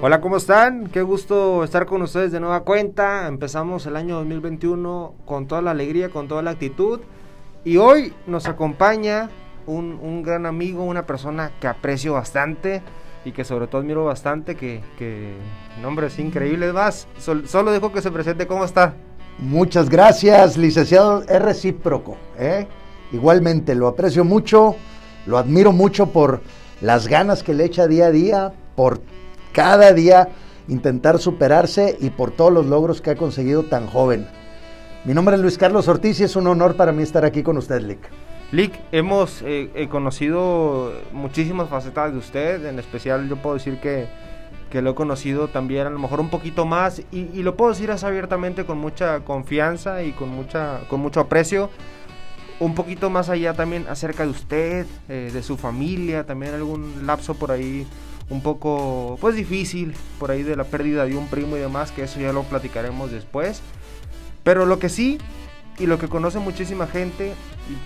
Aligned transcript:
Hola, 0.00 0.20
¿cómo 0.20 0.36
están? 0.36 0.86
Qué 0.86 1.02
gusto 1.02 1.64
estar 1.64 1.84
con 1.84 2.02
ustedes 2.02 2.30
de 2.30 2.38
nueva 2.38 2.60
cuenta. 2.60 3.26
Empezamos 3.26 3.84
el 3.84 3.96
año 3.96 4.14
2021 4.18 5.14
con 5.24 5.48
toda 5.48 5.60
la 5.60 5.72
alegría, 5.72 6.08
con 6.08 6.28
toda 6.28 6.40
la 6.40 6.52
actitud. 6.52 7.00
Y 7.64 7.78
hoy 7.78 8.12
nos 8.28 8.46
acompaña 8.46 9.28
un, 9.66 10.22
gran 10.22 10.46
amigo, 10.46 10.84
una 10.84 11.04
persona 11.04 11.50
que 11.60 11.66
aprecio 11.66 12.12
bastante 12.12 12.80
y 13.24 13.32
que 13.32 13.42
sobre 13.42 13.66
todo 13.66 13.80
admiro 13.80 14.04
bastante, 14.04 14.54
que, 14.54 14.82
que 14.96 15.32
nombre 15.82 16.06
es 16.06 16.18
increíble. 16.20 16.72
Más, 16.72 17.08
solo 17.18 17.72
dejo 17.72 17.90
que 17.90 18.00
se 18.00 18.12
presente. 18.12 18.46
¿Cómo 18.46 18.64
está? 18.64 18.94
Muchas 19.38 19.90
gracias, 19.90 20.56
licenciado. 20.56 21.22
Es 21.22 21.42
recíproco. 21.42 22.16
¿eh? 22.38 22.68
Igualmente, 23.10 23.74
lo 23.74 23.88
aprecio 23.88 24.24
mucho, 24.24 24.76
lo 25.26 25.38
admiro 25.38 25.72
mucho 25.72 26.12
por 26.12 26.40
las 26.80 27.08
ganas 27.08 27.42
que 27.42 27.52
le 27.52 27.64
echa 27.64 27.88
día 27.88 28.06
a 28.06 28.10
día, 28.12 28.52
por 28.76 29.00
cada 29.58 29.92
día 29.92 30.28
intentar 30.68 31.18
superarse 31.18 31.96
y 32.00 32.10
por 32.10 32.30
todos 32.30 32.52
los 32.52 32.66
logros 32.66 33.00
que 33.00 33.10
ha 33.10 33.16
conseguido 33.16 33.64
tan 33.64 33.88
joven. 33.88 34.28
Mi 35.04 35.14
nombre 35.14 35.34
es 35.34 35.42
Luis 35.42 35.58
Carlos 35.58 35.88
Ortiz 35.88 36.20
y 36.20 36.22
es 36.22 36.36
un 36.36 36.46
honor 36.46 36.76
para 36.76 36.92
mí 36.92 37.02
estar 37.02 37.24
aquí 37.24 37.42
con 37.42 37.56
usted, 37.56 37.82
Lick. 37.82 38.08
Lick, 38.52 38.78
hemos 38.92 39.42
eh, 39.44 39.88
conocido 39.90 40.92
muchísimas 41.12 41.68
facetas 41.68 42.12
de 42.12 42.18
usted, 42.18 42.66
en 42.66 42.78
especial 42.78 43.28
yo 43.28 43.34
puedo 43.34 43.56
decir 43.56 43.80
que, 43.80 44.06
que 44.70 44.80
lo 44.80 44.90
he 44.90 44.94
conocido 44.94 45.48
también 45.48 45.88
a 45.88 45.90
lo 45.90 45.98
mejor 45.98 46.20
un 46.20 46.30
poquito 46.30 46.64
más 46.64 47.02
y, 47.10 47.42
lo 47.42 47.56
puedo 47.56 47.72
decir 47.72 47.90
así 47.90 48.06
abiertamente 48.06 48.64
con 48.64 48.78
mucha 48.78 49.24
confianza 49.24 50.04
y 50.04 50.12
con, 50.12 50.28
mucha, 50.28 50.82
con 50.88 51.00
mucho 51.00 51.18
aprecio. 51.18 51.68
Un 52.60 52.76
poquito 52.76 53.10
más 53.10 53.28
allá 53.28 53.54
también 53.54 53.86
acerca 53.88 54.22
de 54.22 54.30
usted, 54.30 54.86
eh, 55.08 55.30
de 55.32 55.42
su 55.42 55.56
familia, 55.56 56.24
también 56.24 56.54
algún 56.54 57.06
lapso 57.06 57.34
por 57.34 57.50
ahí 57.50 57.88
un 58.30 58.42
poco 58.42 59.16
pues 59.20 59.34
difícil 59.34 59.94
por 60.18 60.30
ahí 60.30 60.42
de 60.42 60.56
la 60.56 60.64
pérdida 60.64 61.06
de 61.06 61.16
un 61.16 61.28
primo 61.28 61.56
y 61.56 61.60
demás, 61.60 61.92
que 61.92 62.02
eso 62.02 62.20
ya 62.20 62.32
lo 62.32 62.42
platicaremos 62.44 63.10
después. 63.10 63.62
Pero 64.42 64.66
lo 64.66 64.78
que 64.78 64.88
sí, 64.88 65.18
y 65.78 65.86
lo 65.86 65.98
que 65.98 66.08
conoce 66.08 66.38
muchísima 66.38 66.86
gente, 66.86 67.34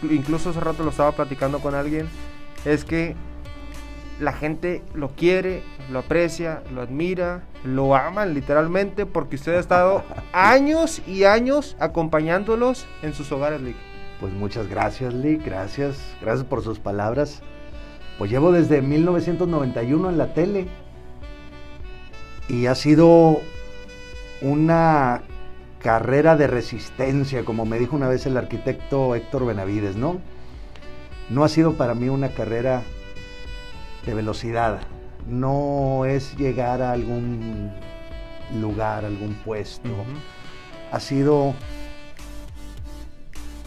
incluso 0.02 0.50
hace 0.50 0.60
rato 0.60 0.82
lo 0.82 0.90
estaba 0.90 1.12
platicando 1.12 1.60
con 1.60 1.74
alguien, 1.74 2.08
es 2.64 2.84
que 2.84 3.14
la 4.20 4.32
gente 4.32 4.82
lo 4.94 5.10
quiere, 5.10 5.62
lo 5.90 6.00
aprecia, 6.00 6.62
lo 6.72 6.82
admira, 6.82 7.42
lo 7.64 7.96
aman 7.96 8.34
literalmente 8.34 9.06
porque 9.06 9.36
usted 9.36 9.56
ha 9.56 9.60
estado 9.60 10.04
años 10.32 11.02
y 11.06 11.24
años 11.24 11.76
acompañándolos 11.80 12.86
en 13.02 13.14
sus 13.14 13.30
hogares, 13.32 13.60
Lick. 13.60 13.76
Pues 14.20 14.32
muchas 14.32 14.68
gracias, 14.68 15.12
Lick, 15.12 15.44
gracias, 15.44 15.98
gracias 16.20 16.46
por 16.46 16.62
sus 16.62 16.78
palabras. 16.78 17.42
Pues 18.18 18.30
llevo 18.30 18.52
desde 18.52 18.82
1991 18.82 20.10
en 20.10 20.18
la 20.18 20.34
tele 20.34 20.68
y 22.48 22.66
ha 22.66 22.74
sido 22.74 23.40
una 24.42 25.22
carrera 25.78 26.36
de 26.36 26.46
resistencia, 26.46 27.44
como 27.44 27.64
me 27.64 27.78
dijo 27.78 27.96
una 27.96 28.08
vez 28.08 28.26
el 28.26 28.36
arquitecto 28.36 29.14
Héctor 29.14 29.46
Benavides, 29.46 29.96
¿no? 29.96 30.20
No 31.30 31.44
ha 31.44 31.48
sido 31.48 31.74
para 31.74 31.94
mí 31.94 32.08
una 32.08 32.30
carrera 32.30 32.82
de 34.06 34.14
velocidad, 34.14 34.80
no 35.28 36.04
es 36.04 36.36
llegar 36.36 36.82
a 36.82 36.92
algún 36.92 37.70
lugar, 38.60 39.04
algún 39.04 39.34
puesto. 39.44 39.88
Ha 40.90 41.00
sido 41.00 41.54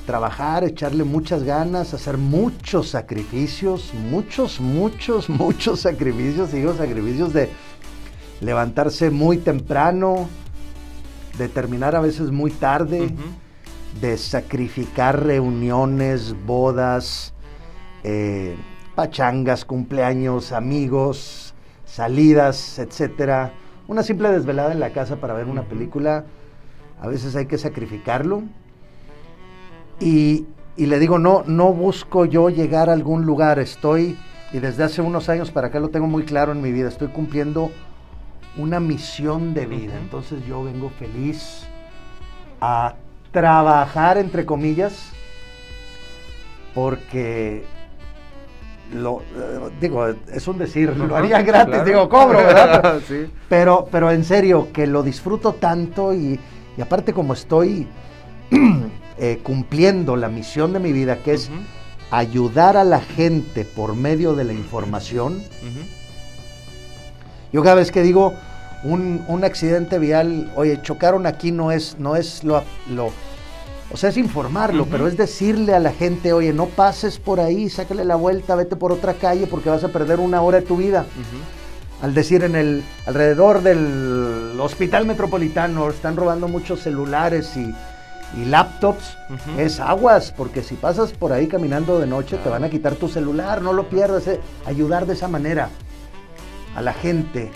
trabajar, 0.06 0.64
echarle 0.64 1.04
muchas 1.04 1.44
ganas, 1.44 1.94
hacer 1.94 2.18
muchos 2.18 2.90
sacrificios, 2.90 3.94
muchos, 4.10 4.60
muchos, 4.60 5.30
muchos 5.30 5.82
sacrificios, 5.82 6.52
digo 6.52 6.74
sacrificios 6.76 7.34
de 7.34 7.50
levantarse 8.42 9.10
muy 9.10 9.38
temprano, 9.38 10.28
de 11.38 11.50
terminar 11.50 11.96
a 11.96 12.00
veces 12.00 12.32
muy 12.32 12.52
tarde, 12.52 13.14
de 14.00 14.18
sacrificar 14.18 15.24
reuniones, 15.24 16.36
bodas, 16.46 17.34
eh, 18.04 18.56
pachangas, 18.94 19.66
cumpleaños, 19.66 20.52
amigos, 20.52 21.54
salidas, 21.86 22.80
etcétera. 22.80 23.54
Una 23.88 24.04
simple 24.04 24.30
desvelada 24.30 24.72
en 24.72 24.80
la 24.80 24.92
casa 24.92 25.18
para 25.18 25.34
ver 25.34 25.48
una 25.48 25.64
película, 25.64 26.26
a 27.02 27.08
veces 27.08 27.36
hay 27.36 27.48
que 27.48 27.58
sacrificarlo 27.58 28.44
y, 30.00 30.46
le 30.78 31.00
digo, 31.00 31.20
no, 31.20 31.44
no 31.46 31.72
busco 31.74 32.26
yo 32.26 32.50
llegar 32.50 32.90
a 32.90 32.94
algún 32.94 33.26
lugar, 33.26 33.60
estoy, 33.60 34.18
y 34.52 34.60
desde 34.60 34.84
hace 34.84 35.02
unos 35.02 35.30
años 35.30 35.52
para 35.52 35.68
acá 35.68 35.80
lo 35.80 35.90
tengo 35.90 36.08
muy 36.08 36.24
claro 36.24 36.52
en 36.52 36.62
mi 36.62 36.72
vida, 36.72 36.90
estoy 36.90 37.08
cumpliendo 37.10 37.72
una 38.58 38.80
misión 38.80 39.54
de 39.54 39.66
vida. 39.66 39.94
Entonces 40.00 40.46
yo 40.46 40.64
vengo 40.64 40.90
feliz 40.90 41.66
a 42.62 42.96
trabajar, 43.32 44.18
entre 44.18 44.46
comillas, 44.46 45.12
porque 46.74 47.64
lo 48.94 49.22
eh, 49.22 49.72
digo, 49.80 50.08
es 50.08 50.48
un 50.48 50.58
decir, 50.58 50.96
lo 50.96 51.16
haría 51.16 51.42
gratis, 51.42 51.84
digo, 51.86 52.08
cobro, 52.08 52.38
¿verdad? 52.38 53.00
pero, 53.50 53.88
pero 53.92 54.12
en 54.12 54.24
serio, 54.24 54.70
que 54.72 54.88
lo 54.88 55.04
disfruto 55.04 55.54
tanto 55.54 56.14
y, 56.14 56.40
y 56.78 56.82
aparte 56.82 57.14
como 57.14 57.34
estoy 57.34 57.88
Eh, 59.18 59.40
cumpliendo 59.42 60.18
la 60.18 60.28
misión 60.28 60.74
de 60.74 60.80
mi 60.80 60.92
vida, 60.92 61.20
que 61.24 61.34
es 61.34 61.50
ayudar 62.12 62.76
a 62.76 62.84
la 62.84 63.00
gente 63.00 63.64
por 63.64 63.96
medio 63.96 64.36
de 64.36 64.44
la 64.44 64.52
información. 64.52 65.42
Yo 67.54 67.64
cada 67.64 67.76
vez 67.76 67.92
que 67.92 68.02
digo 68.02 68.34
un, 68.84 69.42
accidente 69.46 70.00
vial, 70.00 70.52
oye, 70.58 70.82
chocaron 70.82 71.26
aquí, 71.28 71.54
no 71.54 71.72
es, 71.72 71.96
no 71.98 72.18
es 72.18 72.44
lo, 72.44 72.62
lo 72.90 73.12
o 73.92 73.98
sea, 73.98 74.10
es 74.10 74.18
informarlo, 74.18 74.86
pero 74.86 75.08
es 75.08 75.16
decirle 75.16 75.74
a 75.74 75.80
la 75.80 75.94
gente, 75.94 76.34
oye, 76.34 76.52
no 76.52 76.66
pases 76.66 77.18
por 77.18 77.40
ahí, 77.40 77.70
sácale 77.70 78.04
la 78.04 78.16
vuelta, 78.16 78.56
vete 78.56 78.76
por 78.76 78.92
otra 78.92 79.14
calle 79.14 79.48
porque 79.48 79.70
vas 79.70 79.86
a 79.86 79.90
perder 79.90 80.20
una 80.20 80.42
hora 80.42 80.60
de 80.60 80.66
tu 80.66 80.76
vida. 80.76 81.06
Al 82.02 82.14
decir 82.14 82.44
en 82.44 82.58
el 82.58 82.84
alrededor 83.06 83.62
del 83.64 84.60
hospital 84.60 85.06
metropolitano 85.06 85.90
están 85.90 86.18
robando 86.18 86.50
muchos 86.50 86.82
celulares 86.82 87.56
y 87.56 87.74
y 88.36 88.46
laptops 88.46 89.18
es 89.58 89.80
aguas, 89.80 90.34
porque 90.36 90.64
si 90.64 90.76
pasas 90.76 91.12
por 91.12 91.32
ahí 91.32 91.48
caminando 91.48 92.00
de 92.00 92.08
noche 92.08 92.38
te 92.38 92.50
van 92.50 92.64
a 92.64 92.70
quitar 92.70 92.96
tu 92.96 93.08
celular, 93.08 93.62
no 93.62 93.74
lo 93.74 93.90
pierdas, 93.90 94.28
eh. 94.28 94.40
ayudar 94.66 95.06
de 95.06 95.14
esa 95.14 95.28
manera 95.28 95.70
a 96.76 96.82
la 96.82 96.94
gente. 96.94 97.52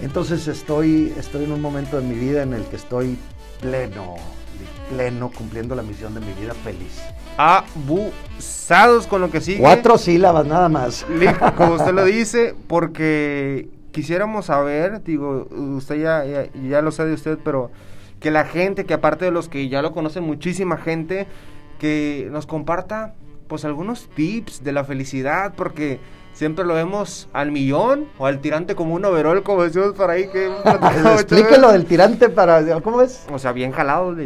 Entonces 0.00 0.48
estoy, 0.48 1.12
estoy 1.18 1.44
en 1.44 1.52
un 1.52 1.60
momento 1.60 2.00
de 2.00 2.06
mi 2.06 2.14
vida 2.14 2.42
en 2.42 2.54
el 2.54 2.64
que 2.64 2.76
estoy 2.76 3.18
pleno, 3.60 4.16
pleno, 4.90 5.30
cumpliendo 5.30 5.74
la 5.74 5.82
misión 5.82 6.14
de 6.14 6.20
mi 6.20 6.32
vida 6.32 6.54
feliz. 6.54 7.00
Abusados 7.36 9.06
con 9.06 9.20
lo 9.20 9.30
que 9.30 9.40
sigue. 9.40 9.60
Cuatro 9.60 9.98
sílabas 9.98 10.46
nada 10.46 10.68
más. 10.68 11.06
Como 11.56 11.74
usted 11.74 11.92
lo 11.92 12.04
dice, 12.06 12.54
porque 12.66 13.68
quisiéramos 13.92 14.46
saber, 14.46 15.02
digo, 15.04 15.46
usted 15.76 16.02
ya, 16.02 16.24
ya, 16.24 16.46
ya 16.68 16.82
lo 16.82 16.90
sabe 16.90 17.12
usted, 17.12 17.38
pero 17.44 17.70
que 18.22 18.30
la 18.30 18.44
gente, 18.44 18.86
que 18.86 18.94
aparte 18.94 19.24
de 19.24 19.30
los 19.30 19.48
que 19.48 19.68
ya 19.68 19.82
lo 19.82 19.92
conocen, 19.92 20.24
muchísima 20.24 20.78
gente, 20.78 21.26
que 21.78 22.28
nos 22.30 22.46
comparta 22.46 23.14
pues 23.52 23.66
algunos 23.66 24.08
tips 24.14 24.64
de 24.64 24.72
la 24.72 24.82
felicidad, 24.82 25.52
porque 25.54 26.00
siempre 26.32 26.64
lo 26.64 26.72
vemos 26.72 27.28
al 27.34 27.52
millón 27.52 28.06
o 28.16 28.24
al 28.24 28.40
tirante 28.40 28.74
como 28.74 28.94
un 28.94 29.04
overall, 29.04 29.42
como 29.42 29.62
decimos 29.62 29.92
por 29.92 30.08
ahí. 30.08 30.26
Que 30.28 30.46
Explíquelo 31.12 31.70
del 31.70 31.84
tirante 31.84 32.30
para. 32.30 32.80
¿Cómo 32.80 33.02
es? 33.02 33.26
O 33.30 33.38
sea, 33.38 33.52
bien 33.52 33.70
jalado. 33.72 34.16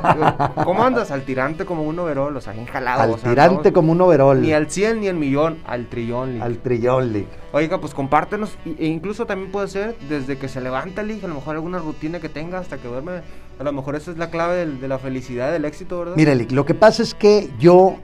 ¿Cómo 0.62 0.84
andas? 0.84 1.10
Al 1.10 1.22
tirante 1.22 1.64
como 1.64 1.84
un 1.84 1.98
overall, 1.98 2.36
o 2.36 2.40
sea, 2.42 2.52
bien 2.52 2.66
jalado. 2.66 3.14
Al 3.14 3.18
tirante 3.18 3.72
como 3.72 3.92
un 3.92 4.00
overall. 4.02 4.42
Ni 4.42 4.52
al 4.52 4.70
100 4.70 5.00
ni 5.00 5.08
al 5.08 5.16
millón, 5.16 5.56
al 5.64 5.86
trillón. 5.86 6.42
Al 6.42 6.58
trillón, 6.58 7.14
Lick. 7.14 7.28
Oiga, 7.52 7.80
pues 7.80 7.94
compártenos. 7.94 8.58
E 8.78 8.84
incluso 8.84 9.24
también 9.24 9.50
puede 9.50 9.68
ser 9.68 9.96
desde 10.10 10.36
que 10.36 10.48
se 10.48 10.60
levanta, 10.60 11.02
Lick, 11.02 11.24
a 11.24 11.28
lo 11.28 11.36
mejor 11.36 11.54
alguna 11.54 11.78
rutina 11.78 12.20
que 12.20 12.28
tenga 12.28 12.58
hasta 12.58 12.76
que 12.76 12.88
duerme. 12.88 13.22
A 13.58 13.64
lo 13.64 13.72
mejor 13.72 13.96
esa 13.96 14.10
es 14.10 14.18
la 14.18 14.28
clave 14.28 14.66
de, 14.66 14.86
la 14.86 14.98
felicidad, 14.98 15.50
del 15.50 15.64
éxito, 15.64 16.00
¿verdad? 16.00 16.14
Mire, 16.14 16.34
Lick, 16.34 16.52
lo 16.52 16.66
que 16.66 16.74
pasa 16.74 17.02
es 17.02 17.14
que 17.14 17.48
yo 17.58 18.00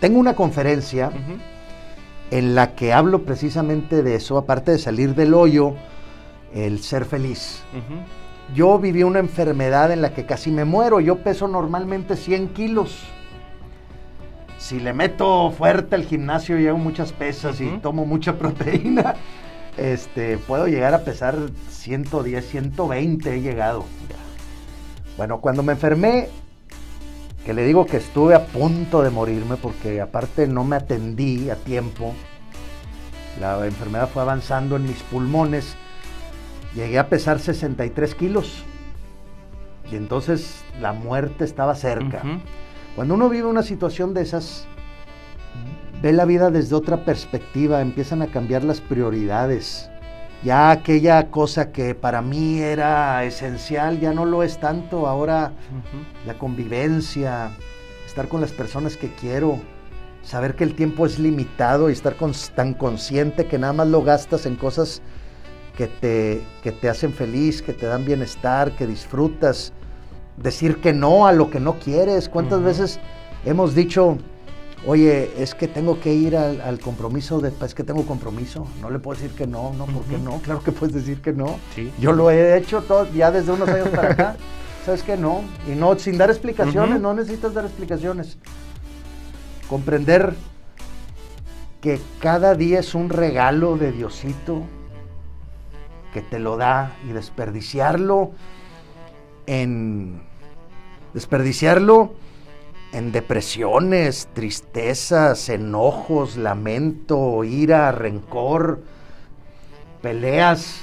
tengo 0.00 0.18
una 0.18 0.34
conferencia 0.34 1.10
en 2.30 2.54
la 2.54 2.74
que 2.74 2.92
hablo 2.92 3.24
precisamente 3.24 4.02
de 4.02 4.16
eso, 4.16 4.38
aparte 4.38 4.72
de 4.72 4.78
salir 4.78 5.14
del 5.14 5.34
hoyo, 5.34 5.74
el 6.54 6.80
ser 6.80 7.04
feliz. 7.04 7.62
Yo 8.54 8.78
viví 8.78 9.02
una 9.02 9.20
enfermedad 9.20 9.92
en 9.92 10.02
la 10.02 10.12
que 10.12 10.26
casi 10.26 10.50
me 10.50 10.64
muero, 10.64 11.00
yo 11.00 11.18
peso 11.18 11.48
normalmente 11.48 12.16
100 12.16 12.48
kilos. 12.48 13.04
Si 14.58 14.80
le 14.80 14.92
meto 14.92 15.50
fuerte 15.50 15.94
al 15.94 16.04
gimnasio 16.04 16.58
y 16.58 16.66
hago 16.66 16.78
muchas 16.78 17.12
pesas 17.12 17.60
y 17.60 17.68
tomo 17.78 18.06
mucha 18.06 18.34
proteína, 18.38 19.14
este, 19.76 20.38
puedo 20.38 20.68
llegar 20.68 20.94
a 20.94 21.00
pesar 21.00 21.36
110, 21.68 22.48
120 22.48 23.34
he 23.34 23.40
llegado. 23.40 23.84
Bueno, 25.16 25.40
cuando 25.40 25.62
me 25.62 25.72
enfermé, 25.72 26.28
que 27.44 27.52
le 27.52 27.64
digo 27.64 27.84
que 27.84 27.98
estuve 27.98 28.34
a 28.34 28.46
punto 28.46 29.02
de 29.02 29.10
morirme 29.10 29.56
porque 29.56 30.00
aparte 30.00 30.46
no 30.46 30.64
me 30.64 30.76
atendí 30.76 31.50
a 31.50 31.56
tiempo. 31.56 32.14
La 33.40 33.66
enfermedad 33.66 34.08
fue 34.08 34.22
avanzando 34.22 34.76
en 34.76 34.84
mis 34.84 35.02
pulmones. 35.02 35.76
llegué 36.74 36.98
a 36.98 37.08
pesar 37.08 37.38
63 37.38 38.14
kilos. 38.14 38.64
Y 39.90 39.96
entonces 39.96 40.64
la 40.80 40.92
muerte 40.92 41.44
estaba 41.44 41.74
cerca. 41.74 42.22
Cuando 42.96 43.14
uno 43.14 43.28
vive 43.28 43.46
una 43.46 43.62
situación 43.62 44.14
de 44.14 44.22
esas, 44.22 44.66
ve 46.00 46.12
la 46.12 46.24
vida 46.24 46.50
desde 46.50 46.74
otra 46.74 47.04
perspectiva, 47.04 47.82
empiezan 47.82 48.22
a 48.22 48.28
cambiar 48.28 48.64
las 48.64 48.80
prioridades. 48.80 49.90
Ya 50.42 50.70
aquella 50.70 51.30
cosa 51.30 51.72
que 51.72 51.94
para 51.94 52.20
mí 52.20 52.60
era 52.60 53.24
esencial 53.24 53.98
ya 54.00 54.12
no 54.12 54.24
lo 54.24 54.42
es 54.42 54.58
tanto. 54.58 55.06
Ahora 55.06 55.52
la 56.26 56.34
convivencia, 56.34 57.50
estar 58.04 58.28
con 58.28 58.40
las 58.40 58.52
personas 58.52 58.96
que 58.96 59.08
quiero, 59.14 59.58
saber 60.22 60.54
que 60.54 60.64
el 60.64 60.74
tiempo 60.74 61.06
es 61.06 61.18
limitado 61.18 61.88
y 61.88 61.92
estar 61.92 62.14
tan 62.54 62.74
consciente 62.74 63.46
que 63.46 63.58
nada 63.58 63.72
más 63.72 63.88
lo 63.88 64.02
gastas 64.02 64.44
en 64.46 64.56
cosas 64.56 65.00
que 65.76 65.86
te, 65.86 66.42
que 66.62 66.72
te 66.72 66.88
hacen 66.88 67.12
feliz, 67.12 67.62
que 67.62 67.72
te 67.72 67.86
dan 67.86 68.04
bienestar, 68.04 68.72
que 68.72 68.86
disfrutas. 68.86 69.72
Decir 70.36 70.80
que 70.80 70.92
no 70.92 71.26
a 71.26 71.32
lo 71.32 71.50
que 71.50 71.60
no 71.60 71.78
quieres. 71.78 72.28
¿Cuántas 72.28 72.62
veces 72.62 73.00
hemos 73.44 73.74
dicho, 73.74 74.18
oye, 74.86 75.32
es 75.38 75.54
que 75.54 75.68
tengo 75.68 76.00
que 76.00 76.12
ir 76.12 76.36
al, 76.36 76.60
al 76.60 76.78
compromiso, 76.80 77.40
de, 77.40 77.52
es 77.64 77.74
que 77.74 77.84
tengo 77.84 78.04
compromiso, 78.06 78.66
no 78.80 78.90
le 78.90 78.98
puedo 78.98 79.20
decir 79.20 79.34
que 79.36 79.46
no, 79.46 79.72
no, 79.74 79.86
¿por 79.86 80.02
qué 80.04 80.16
Ujú. 80.16 80.24
no? 80.24 80.38
Claro 80.38 80.62
que 80.62 80.72
puedes 80.72 80.94
decir 80.94 81.20
que 81.22 81.32
no. 81.32 81.58
Sí. 81.74 81.92
Yo 81.98 82.12
lo 82.12 82.30
he 82.30 82.56
hecho 82.56 82.82
todo, 82.82 83.10
ya 83.12 83.30
desde 83.30 83.52
unos 83.52 83.68
años 83.68 83.88
para 83.88 84.12
acá. 84.12 84.36
¿Sabes 84.84 85.02
que 85.02 85.16
No. 85.16 85.42
Y 85.66 85.74
no, 85.74 85.98
sin 85.98 86.18
dar 86.18 86.28
explicaciones, 86.28 87.00
no 87.00 87.14
necesitas 87.14 87.54
dar 87.54 87.64
explicaciones. 87.64 88.36
Comprender 89.68 90.34
que 91.80 92.00
cada 92.20 92.54
día 92.54 92.80
es 92.80 92.94
un 92.94 93.08
regalo 93.08 93.78
de 93.78 93.92
Diosito 93.92 94.62
que 96.12 96.20
te 96.20 96.38
lo 96.38 96.58
da 96.58 96.92
y 97.08 97.12
desperdiciarlo 97.12 98.32
en 99.46 100.22
desperdiciarlo 101.14 102.12
en 102.94 103.10
depresiones, 103.12 104.28
tristezas, 104.32 105.48
enojos, 105.48 106.36
lamento, 106.36 107.42
ira, 107.44 107.90
rencor, 107.92 108.82
peleas, 110.00 110.82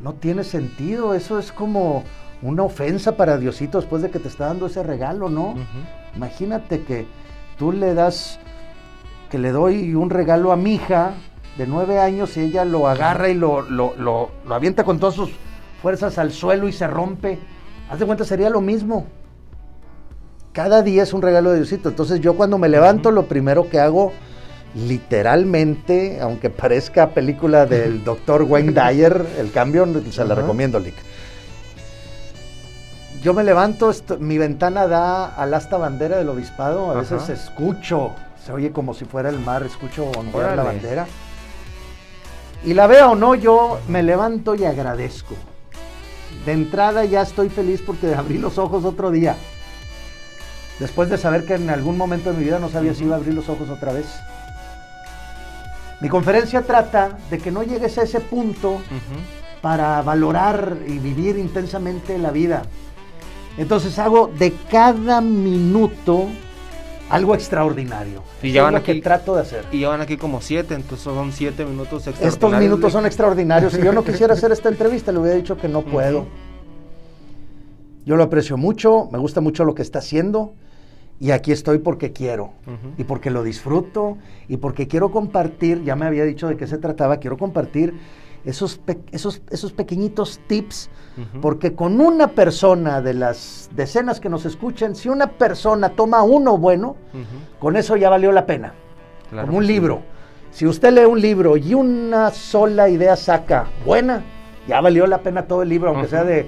no 0.00 0.12
tiene 0.14 0.44
sentido. 0.44 1.14
Eso 1.14 1.38
es 1.38 1.50
como 1.52 2.04
una 2.42 2.62
ofensa 2.62 3.16
para 3.16 3.38
Diosito 3.38 3.80
después 3.80 4.02
de 4.02 4.10
que 4.10 4.18
te 4.18 4.28
está 4.28 4.46
dando 4.46 4.66
ese 4.66 4.82
regalo, 4.82 5.28
¿no? 5.30 5.54
Imagínate 6.14 6.82
que 6.82 7.06
tú 7.58 7.72
le 7.72 7.94
das, 7.94 8.38
que 9.30 9.38
le 9.38 9.50
doy 9.50 9.94
un 9.94 10.10
regalo 10.10 10.52
a 10.52 10.56
mi 10.56 10.74
hija 10.74 11.14
de 11.56 11.66
nueve 11.66 11.98
años 11.98 12.36
y 12.36 12.40
ella 12.40 12.64
lo 12.64 12.86
agarra 12.88 13.28
y 13.30 13.34
lo, 13.34 13.62
lo, 13.62 13.94
lo- 13.96 14.30
lo 14.46 14.54
avienta 14.54 14.84
con 14.84 14.98
todas 15.00 15.14
sus 15.14 15.30
fuerzas 15.82 16.18
al 16.18 16.30
suelo 16.32 16.68
y 16.68 16.72
se 16.72 16.86
rompe. 16.86 17.38
Haz 17.90 17.98
de 17.98 18.06
cuenta, 18.06 18.24
sería 18.24 18.50
lo 18.50 18.60
mismo. 18.60 19.06
Cada 20.52 20.82
día 20.82 21.02
es 21.02 21.12
un 21.12 21.22
regalo 21.22 21.50
de 21.50 21.56
Diosito. 21.56 21.88
Entonces 21.88 22.20
yo 22.20 22.36
cuando 22.36 22.58
me 22.58 22.68
levanto, 22.68 23.10
lo 23.10 23.26
primero 23.26 23.68
que 23.68 23.80
hago, 23.80 24.12
literalmente, 24.74 26.20
aunque 26.20 26.50
parezca 26.50 27.10
película 27.10 27.66
del 27.66 28.04
doctor 28.04 28.42
Wayne 28.42 28.72
Dyer, 28.72 29.26
el 29.38 29.52
cambio, 29.52 29.86
se 30.10 30.24
la 30.24 30.34
recomiendo, 30.34 30.78
Lick. 30.78 30.96
Yo 33.22 33.34
me 33.34 33.42
levanto, 33.42 33.92
mi 34.20 34.38
ventana 34.38 34.86
da 34.86 35.26
al 35.34 35.52
asta 35.52 35.76
bandera 35.76 36.18
del 36.18 36.28
obispado, 36.28 36.92
a 36.92 36.94
veces 36.94 37.28
escucho, 37.28 38.12
se 38.44 38.52
oye 38.52 38.70
como 38.70 38.94
si 38.94 39.04
fuera 39.06 39.28
el 39.28 39.40
mar, 39.40 39.64
escucho 39.64 40.08
ondear 40.16 40.56
la 40.56 40.62
bandera. 40.62 41.06
Y 42.64 42.74
la 42.74 42.86
vea 42.86 43.08
o 43.08 43.16
no, 43.16 43.34
yo 43.34 43.80
me 43.88 44.04
levanto 44.04 44.54
y 44.54 44.64
agradezco. 44.64 45.34
De 46.46 46.52
entrada 46.52 47.04
ya 47.04 47.22
estoy 47.22 47.48
feliz 47.48 47.82
porque 47.84 48.14
abrí 48.14 48.38
los 48.38 48.56
ojos 48.56 48.84
otro 48.84 49.10
día. 49.10 49.36
Después 50.78 51.10
de 51.10 51.18
saber 51.18 51.44
que 51.44 51.54
en 51.54 51.70
algún 51.70 51.96
momento 51.96 52.30
de 52.32 52.38
mi 52.38 52.44
vida 52.44 52.58
no 52.58 52.68
sabía 52.68 52.94
si 52.94 53.04
iba 53.04 53.14
a 53.16 53.18
abrir 53.18 53.34
los 53.34 53.48
ojos 53.48 53.68
otra 53.68 53.92
vez. 53.92 54.06
Mi 56.00 56.08
conferencia 56.08 56.62
trata 56.62 57.18
de 57.30 57.38
que 57.38 57.50
no 57.50 57.64
llegues 57.64 57.98
a 57.98 58.02
ese 58.02 58.20
punto 58.20 58.80
para 59.60 60.00
valorar 60.02 60.76
y 60.86 60.98
vivir 60.98 61.36
intensamente 61.38 62.16
la 62.18 62.30
vida. 62.30 62.62
Entonces 63.56 63.98
hago 63.98 64.28
de 64.38 64.52
cada 64.70 65.20
minuto 65.20 66.26
algo 67.10 67.34
extraordinario. 67.34 68.22
Y 68.40 68.52
ya 68.52 68.60
es 68.60 68.64
van 68.66 68.74
lo 68.74 68.78
aquí- 68.78 68.94
que 68.94 69.00
trato 69.02 69.34
de 69.34 69.42
hacer. 69.42 69.64
Y 69.72 69.78
llevan 69.78 70.00
aquí 70.00 70.16
como 70.16 70.40
siete, 70.40 70.74
entonces 70.74 71.00
son 71.02 71.32
siete 71.32 71.64
minutos 71.64 72.06
Estos 72.06 72.22
extraordinarios. 72.24 72.70
minutos 72.70 72.92
son 72.92 73.06
extraordinarios. 73.06 73.72
Si 73.72 73.82
yo 73.82 73.92
no 73.92 74.04
quisiera 74.04 74.34
hacer 74.34 74.52
esta 74.52 74.68
entrevista, 74.68 75.10
le 75.10 75.18
hubiera 75.18 75.36
dicho 75.36 75.56
que 75.56 75.66
no 75.66 75.82
puedo. 75.82 76.26
Yo 78.06 78.14
lo 78.14 78.22
aprecio 78.22 78.56
mucho, 78.56 79.08
me 79.10 79.18
gusta 79.18 79.40
mucho 79.40 79.64
lo 79.64 79.74
que 79.74 79.82
está 79.82 79.98
haciendo 79.98 80.52
y 81.20 81.30
aquí 81.32 81.52
estoy 81.52 81.78
porque 81.78 82.12
quiero. 82.12 82.52
Y 82.96 83.04
porque 83.04 83.30
lo 83.30 83.42
disfruto. 83.42 84.18
Y 84.48 84.58
porque 84.58 84.86
quiero 84.88 85.10
compartir, 85.10 85.82
ya 85.84 85.96
me 85.96 86.06
había 86.06 86.24
dicho 86.24 86.48
de 86.48 86.56
qué 86.56 86.66
se 86.66 86.78
trataba, 86.78 87.16
quiero 87.18 87.36
compartir 87.36 87.94
esos, 88.44 88.78
pe- 88.78 89.00
esos, 89.10 89.42
esos 89.50 89.72
pequeñitos 89.72 90.40
tips, 90.46 90.88
porque 91.42 91.74
con 91.74 92.00
una 92.00 92.28
persona 92.28 93.02
de 93.02 93.12
las 93.14 93.68
decenas 93.74 94.20
que 94.20 94.28
nos 94.28 94.46
escuchan, 94.46 94.94
si 94.94 95.08
una 95.08 95.26
persona 95.32 95.90
toma 95.90 96.22
uno 96.22 96.56
bueno, 96.56 96.96
con 97.58 97.76
eso 97.76 97.96
ya 97.96 98.08
valió 98.08 98.30
la 98.32 98.46
pena. 98.46 98.72
Claro 99.30 99.46
como 99.48 99.58
un 99.58 99.66
sí. 99.66 99.72
libro. 99.72 100.02
Si 100.50 100.66
usted 100.66 100.92
lee 100.92 101.04
un 101.04 101.20
libro 101.20 101.56
y 101.56 101.74
una 101.74 102.30
sola 102.30 102.88
idea 102.88 103.16
saca 103.16 103.66
buena, 103.84 104.22
ya 104.66 104.80
valió 104.80 105.06
la 105.06 105.18
pena 105.18 105.46
todo 105.46 105.62
el 105.62 105.68
libro, 105.68 105.90
aunque 105.90 106.06
sea 106.08 106.24
de, 106.24 106.46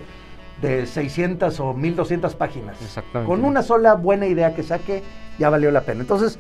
de 0.61 0.87
600 0.87 1.59
o 1.61 1.75
1200 1.75 2.35
páginas. 2.35 2.81
Exactamente. 2.83 3.31
Con 3.31 3.45
una 3.45 3.63
sola 3.63 3.95
buena 3.95 4.27
idea 4.27 4.55
que 4.55 4.63
saque, 4.63 5.03
ya 5.39 5.51
valió 5.51 5.71
la 5.71 5.83
pena. 5.83 6.01
Entonces, 6.01 6.39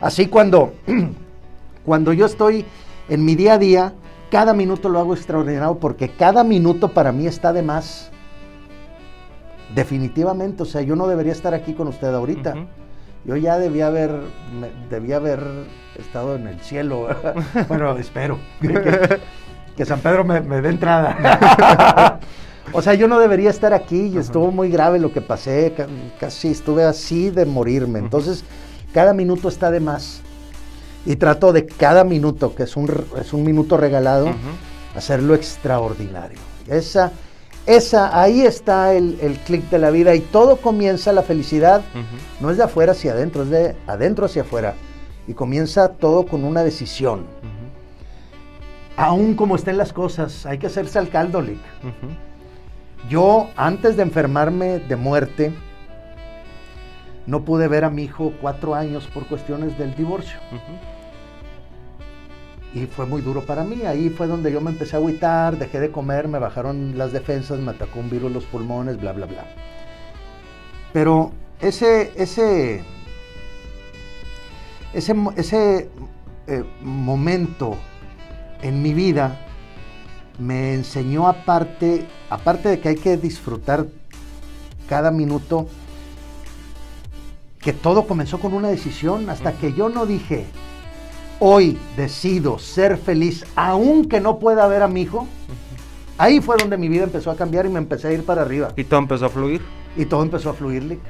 así 0.00 0.26
cuando, 0.26 0.72
cuando 1.84 2.12
yo 2.12 2.26
estoy 2.26 2.64
en 3.08 3.24
mi 3.24 3.34
día 3.34 3.54
a 3.54 3.58
día, 3.58 3.92
cada 4.30 4.52
minuto 4.54 4.88
lo 4.88 5.00
hago 5.00 5.14
extraordinario 5.14 5.76
porque 5.76 6.10
cada 6.10 6.44
minuto 6.44 6.88
para 6.88 7.12
mí 7.12 7.26
está 7.26 7.52
de 7.52 7.62
más. 7.62 8.10
Definitivamente, 9.74 10.64
o 10.64 10.66
sea, 10.66 10.82
yo 10.82 10.96
no 10.96 11.06
debería 11.06 11.32
estar 11.32 11.54
aquí 11.54 11.74
con 11.74 11.88
usted 11.88 12.12
ahorita. 12.12 12.54
Yo 13.24 13.36
ya 13.36 13.58
debía 13.58 13.88
haber, 13.88 14.10
debía 14.88 15.16
haber 15.16 15.40
estado 15.98 16.36
en 16.36 16.48
el 16.48 16.60
cielo. 16.60 17.08
bueno, 17.68 17.96
espero. 17.98 18.38
Que, 18.60 19.20
que 19.76 19.84
San 19.84 20.00
Pedro 20.00 20.24
me, 20.24 20.40
me 20.40 20.60
dé 20.60 20.68
entrada. 20.68 22.18
o 22.72 22.82
sea, 22.82 22.94
yo 22.94 23.08
no 23.08 23.18
debería 23.18 23.50
estar 23.50 23.72
aquí 23.74 24.06
y 24.14 24.18
estuvo 24.18 24.50
muy 24.50 24.70
grave 24.70 24.98
lo 24.98 25.12
que 25.12 25.20
pasé. 25.20 25.72
ca- 25.76 25.86
Casi 26.18 26.48
estuve 26.48 26.84
así 26.84 27.30
de 27.30 27.44
morirme. 27.46 27.98
Entonces, 27.98 28.44
cada 28.92 29.12
minuto 29.14 29.48
está 29.48 29.70
de 29.70 29.80
más. 29.80 30.20
Y 31.06 31.16
trato 31.16 31.52
de 31.52 31.66
cada 31.66 32.04
minuto, 32.04 32.54
que 32.54 32.64
es 32.64 32.76
un, 32.76 32.90
es 33.20 33.32
un 33.32 33.42
minuto 33.44 33.76
regalado, 33.76 34.26
Ujú. 34.26 34.36
hacerlo 34.96 35.34
extraordinario. 35.34 36.38
Esa, 36.68 37.10
esa, 37.66 38.20
ahí 38.20 38.42
está 38.42 38.92
el, 38.94 39.18
el 39.22 39.38
clic 39.38 39.68
de 39.70 39.78
la 39.78 39.90
vida 39.90 40.14
y 40.14 40.20
todo 40.20 40.56
comienza 40.56 41.12
la 41.12 41.22
felicidad 41.22 41.82
no 42.40 42.50
es 42.50 42.56
de 42.58 42.64
afuera 42.64 42.92
hacia 42.92 43.12
adentro, 43.12 43.42
es 43.44 43.50
de 43.50 43.76
adentro 43.86 44.26
hacia 44.26 44.42
afuera. 44.42 44.74
Y 45.26 45.34
comienza 45.34 45.88
todo 45.90 46.26
con 46.26 46.44
una 46.44 46.62
decisión. 46.64 47.24
Aún 48.96 49.34
como 49.34 49.56
estén 49.56 49.78
las 49.78 49.92
cosas, 49.92 50.44
hay 50.44 50.58
que 50.58 50.66
hacerse 50.66 50.98
al 50.98 51.08
caldo, 51.08 51.40
Lick. 51.40 51.60
Yo, 53.08 53.50
antes 53.56 53.96
de 53.96 54.02
enfermarme 54.02 54.78
de 54.78 54.96
muerte, 54.96 55.52
no 57.26 57.44
pude 57.44 57.68
ver 57.68 57.84
a 57.84 57.90
mi 57.90 58.04
hijo 58.04 58.32
cuatro 58.40 58.74
años 58.74 59.06
por 59.12 59.26
cuestiones 59.26 59.78
del 59.78 59.94
divorcio. 59.94 60.38
Y 62.74 62.86
fue 62.86 63.06
muy 63.06 63.20
duro 63.20 63.42
para 63.42 63.64
mí. 63.64 63.82
Ahí 63.82 64.10
fue 64.10 64.26
donde 64.26 64.52
yo 64.52 64.60
me 64.60 64.70
empecé 64.70 64.96
a 64.96 64.98
agüitar, 64.98 65.58
dejé 65.58 65.80
de 65.80 65.90
comer, 65.90 66.28
me 66.28 66.38
bajaron 66.38 66.96
las 66.96 67.12
defensas, 67.12 67.58
me 67.58 67.72
atacó 67.72 68.00
un 68.00 68.10
virus 68.10 68.30
los 68.32 68.44
pulmones, 68.44 69.00
bla, 69.00 69.12
bla, 69.12 69.26
bla. 69.26 69.44
Pero 70.92 71.32
ese, 71.60 72.12
ese, 72.16 72.84
ese, 74.92 75.14
ese 75.36 75.90
eh, 76.46 76.64
momento 76.82 77.76
en 78.62 78.82
mi 78.82 78.92
vida 78.92 79.46
me 80.40 80.74
enseñó 80.74 81.28
aparte, 81.28 82.06
aparte 82.30 82.68
de 82.70 82.80
que 82.80 82.88
hay 82.88 82.96
que 82.96 83.16
disfrutar 83.16 83.86
cada 84.88 85.10
minuto, 85.10 85.68
que 87.60 87.72
todo 87.72 88.06
comenzó 88.06 88.40
con 88.40 88.54
una 88.54 88.68
decisión, 88.68 89.28
hasta 89.28 89.52
que 89.52 89.72
yo 89.74 89.88
no 89.88 90.06
dije, 90.06 90.46
hoy 91.38 91.78
decido 91.96 92.58
ser 92.58 92.96
feliz, 92.96 93.44
aunque 93.54 94.20
no 94.20 94.38
pueda 94.38 94.66
ver 94.66 94.82
a 94.82 94.88
mi 94.88 95.02
hijo, 95.02 95.26
ahí 96.16 96.40
fue 96.40 96.56
donde 96.58 96.78
mi 96.78 96.88
vida 96.88 97.04
empezó 97.04 97.30
a 97.30 97.36
cambiar 97.36 97.66
y 97.66 97.68
me 97.68 97.78
empecé 97.78 98.08
a 98.08 98.12
ir 98.12 98.24
para 98.24 98.42
arriba. 98.42 98.72
Y 98.76 98.84
todo 98.84 99.00
empezó 99.00 99.26
a 99.26 99.30
fluir. 99.30 99.60
Y 99.96 100.06
todo 100.06 100.22
empezó 100.22 100.50
a 100.50 100.54
fluir, 100.54 100.84
Lick. 100.84 101.00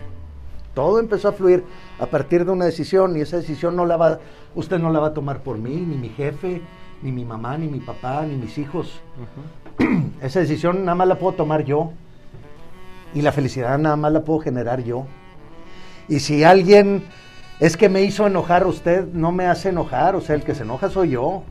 Todo 0.75 0.99
empezó 0.99 1.29
a 1.29 1.33
fluir 1.33 1.65
a 1.99 2.07
partir 2.07 2.45
de 2.45 2.53
una 2.53 2.65
decisión 2.65 3.17
y 3.17 3.21
esa 3.21 3.37
decisión 3.37 3.77
no 3.77 3.87
la 3.87 3.97
va, 3.97 4.21
usted 4.55 4.79
no 4.79 4.91
la 4.91 5.01
va 5.01 5.09
a 5.09 5.15
tomar 5.15 5.43
por 5.43 5.59
mí, 5.59 5.75
ni 5.75 5.97
mi 5.97 6.09
jefe, 6.11 6.63
ni 7.03 7.13
mi 7.13 7.25
mamá, 7.25 7.57
ni 7.57 7.67
mi 7.67 7.81
papá, 7.81 8.25
ni 8.27 8.37
mis 8.37 8.59
hijos. 8.59 9.01
Esa 10.23 10.41
decisión 10.41 10.85
nada 10.85 10.95
más 10.95 11.09
la 11.09 11.19
puedo 11.19 11.35
tomar 11.35 11.65
yo. 11.65 11.93
Y 13.15 13.23
la 13.23 13.33
felicidad 13.33 13.79
nada 13.79 13.97
más 13.97 14.13
la 14.13 14.23
puedo 14.23 14.41
generar 14.41 14.85
yo. 14.85 15.07
Y 16.09 16.21
si 16.21 16.45
alguien 16.45 17.05
es 17.59 17.77
que 17.77 17.89
me 17.89 18.03
hizo 18.03 18.27
enojar 18.27 18.67
usted, 18.67 19.07
no 19.13 19.33
me 19.33 19.47
hace 19.47 19.71
enojar. 19.71 20.15
O 20.15 20.21
sea, 20.21 20.35
el 20.37 20.43
que 20.43 20.55
se 20.55 20.63
enoja 20.63 20.91
soy 20.91 21.11
yo. 21.11 21.43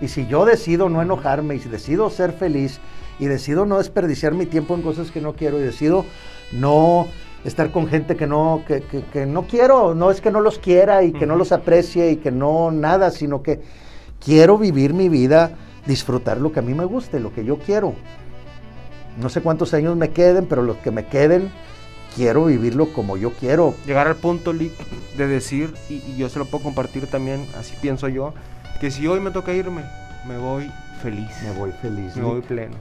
Y 0.00 0.08
si 0.08 0.26
yo 0.26 0.44
decido 0.44 0.88
no 0.88 1.02
enojarme 1.02 1.54
y 1.54 1.60
si 1.60 1.68
decido 1.68 2.10
ser 2.10 2.32
feliz 2.32 2.80
y 3.18 3.26
decido 3.26 3.64
no 3.64 3.78
desperdiciar 3.78 4.34
mi 4.34 4.46
tiempo 4.46 4.74
en 4.74 4.82
cosas 4.82 5.10
que 5.10 5.20
no 5.20 5.34
quiero 5.34 5.58
y 5.58 5.62
decido 5.62 6.04
no 6.52 7.06
estar 7.44 7.70
con 7.70 7.86
gente 7.86 8.16
que 8.16 8.26
no, 8.26 8.62
que, 8.66 9.26
no 9.26 9.42
quiero, 9.46 9.94
no 9.94 10.10
es 10.10 10.20
que 10.20 10.30
no 10.30 10.40
los 10.40 10.58
quiera 10.58 11.02
y 11.04 11.12
que 11.12 11.26
no 11.26 11.36
los 11.36 11.52
aprecie 11.52 12.10
y 12.10 12.16
que 12.16 12.30
no 12.30 12.70
nada, 12.70 13.10
sino 13.10 13.42
que 13.42 13.62
quiero 14.26 14.58
vivir 14.58 14.92
mi 14.92 15.08
vida, 15.08 15.52
disfrutar 15.86 16.38
lo 16.38 16.50
que 16.50 16.58
a 16.58 16.62
mí 16.62 16.74
me 16.74 16.84
guste, 16.84 17.20
lo 17.20 17.32
que 17.32 17.44
yo 17.44 17.58
quiero. 17.58 17.94
No 19.18 19.28
sé 19.28 19.40
cuántos 19.40 19.72
años 19.72 19.96
me 19.96 20.10
queden, 20.10 20.46
pero 20.46 20.62
los 20.62 20.76
que 20.78 20.90
me 20.90 21.06
queden, 21.06 21.50
quiero 22.16 22.46
vivirlo 22.46 22.92
como 22.92 23.16
yo 23.16 23.32
quiero. 23.32 23.74
Llegar 23.86 24.08
al 24.08 24.16
punto, 24.16 24.52
de 24.52 25.26
decir, 25.28 25.72
y, 25.88 25.94
y 25.94 26.16
yo 26.18 26.28
se 26.28 26.40
lo 26.40 26.44
puedo 26.44 26.64
compartir 26.64 27.06
también, 27.06 27.46
así 27.56 27.74
pienso 27.80 28.08
yo, 28.08 28.34
que 28.80 28.90
si 28.90 29.06
hoy 29.06 29.20
me 29.20 29.30
toca 29.30 29.54
irme, 29.54 29.84
me 30.26 30.36
voy 30.38 30.70
feliz. 31.00 31.30
Me 31.44 31.52
voy 31.52 31.70
feliz. 31.80 32.16
Me 32.16 32.22
voy 32.22 32.40
pleno. 32.40 32.74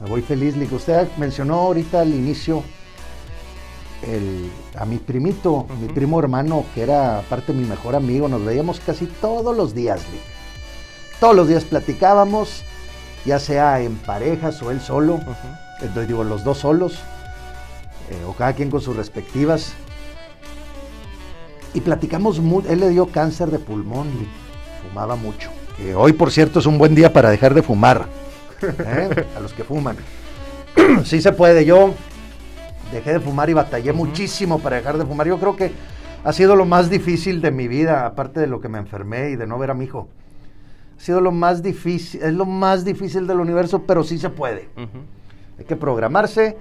Me 0.00 0.08
voy 0.08 0.22
feliz, 0.22 0.56
Lick. 0.56 0.72
Usted 0.72 1.08
mencionó 1.18 1.54
ahorita 1.56 2.00
al 2.00 2.14
inicio 2.14 2.62
a 4.76 4.84
mi 4.84 4.98
primito, 4.98 5.66
mi 5.80 5.88
primo 5.88 6.18
hermano, 6.20 6.64
que 6.74 6.82
era 6.82 7.18
aparte 7.18 7.52
mi 7.52 7.64
mejor 7.64 7.96
amigo. 7.96 8.28
Nos 8.28 8.44
veíamos 8.44 8.78
casi 8.78 9.06
todos 9.06 9.56
los 9.56 9.74
días, 9.74 10.00
Lick. 10.12 10.41
Todos 11.22 11.36
los 11.36 11.46
días 11.46 11.64
platicábamos, 11.64 12.64
ya 13.24 13.38
sea 13.38 13.78
en 13.78 13.94
parejas 13.94 14.60
o 14.60 14.72
él 14.72 14.80
solo, 14.80 15.20
entonces 15.80 16.08
digo, 16.08 16.24
los 16.24 16.42
dos 16.42 16.58
solos, 16.58 16.94
eh, 18.10 18.24
o 18.26 18.32
cada 18.32 18.54
quien 18.54 18.72
con 18.72 18.80
sus 18.80 18.96
respectivas. 18.96 19.72
Y 21.74 21.80
platicamos, 21.80 22.40
él 22.68 22.80
le 22.80 22.88
dio 22.88 23.06
cáncer 23.06 23.52
de 23.52 23.60
pulmón, 23.60 24.08
Lick 24.18 24.28
fumaba 24.82 25.14
mucho. 25.14 25.48
Que 25.76 25.94
hoy, 25.94 26.12
por 26.12 26.32
cierto, 26.32 26.58
es 26.58 26.66
un 26.66 26.76
buen 26.76 26.96
día 26.96 27.12
para 27.12 27.30
dejar 27.30 27.54
de 27.54 27.62
fumar. 27.62 28.06
¿eh? 28.60 29.24
A 29.36 29.38
los 29.38 29.52
que 29.52 29.62
fuman. 29.62 29.98
sí 31.04 31.22
se 31.22 31.30
puede. 31.30 31.64
Yo 31.64 31.94
dejé 32.90 33.12
de 33.12 33.20
fumar 33.20 33.48
y 33.48 33.52
batallé 33.52 33.92
muchísimo 33.92 34.58
para 34.58 34.74
dejar 34.74 34.98
de 34.98 35.06
fumar. 35.06 35.28
Yo 35.28 35.38
creo 35.38 35.54
que 35.54 35.70
ha 36.24 36.32
sido 36.32 36.56
lo 36.56 36.64
más 36.64 36.90
difícil 36.90 37.40
de 37.40 37.52
mi 37.52 37.68
vida, 37.68 38.06
aparte 38.06 38.40
de 38.40 38.48
lo 38.48 38.60
que 38.60 38.68
me 38.68 38.78
enfermé 38.78 39.30
y 39.30 39.36
de 39.36 39.46
no 39.46 39.56
ver 39.56 39.70
a 39.70 39.74
mi 39.74 39.84
hijo. 39.84 40.08
Sido 41.02 41.20
lo 41.20 41.32
más 41.32 41.64
difícil, 41.64 42.22
es 42.22 42.32
lo 42.32 42.46
más 42.46 42.84
difícil 42.84 43.26
del 43.26 43.40
universo, 43.40 43.82
pero 43.82 44.04
sí 44.04 44.18
se 44.18 44.30
puede. 44.30 44.68
Hay 45.58 45.64
que 45.64 45.74
programarse, 45.74 46.56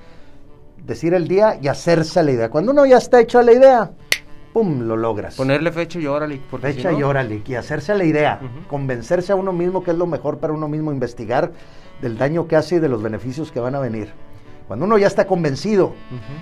decir 0.83 1.13
el 1.13 1.27
día 1.27 1.59
y 1.61 1.67
hacerse 1.67 2.23
la 2.23 2.31
idea. 2.31 2.49
Cuando 2.49 2.71
uno 2.71 2.87
ya 2.87 2.97
está 2.97 3.21
hecho 3.21 3.37
a 3.37 3.43
la 3.43 3.53
idea, 3.53 3.91
¡pum! 4.51 4.87
lo 4.87 4.97
logras. 4.97 5.35
Ponerle 5.35 5.71
fecha 5.71 5.99
y 5.99 6.07
órale. 6.07 6.41
Fecha 6.59 6.91
y 6.91 7.03
órale, 7.03 7.43
y 7.45 7.53
hacerse 7.53 7.93
la 7.93 8.03
idea, 8.03 8.39
convencerse 8.67 9.31
a 9.31 9.35
uno 9.35 9.53
mismo 9.53 9.83
que 9.83 9.91
es 9.91 9.97
lo 9.97 10.07
mejor 10.07 10.39
para 10.39 10.53
uno 10.53 10.67
mismo, 10.67 10.91
investigar 10.91 11.51
del 12.01 12.17
daño 12.17 12.47
que 12.47 12.55
hace 12.55 12.77
y 12.77 12.79
de 12.79 12.89
los 12.89 13.03
beneficios 13.03 13.51
que 13.51 13.59
van 13.59 13.75
a 13.75 13.79
venir. 13.79 14.11
Cuando 14.67 14.87
uno 14.87 14.97
ya 14.97 15.05
está 15.05 15.27
convencido 15.27 15.93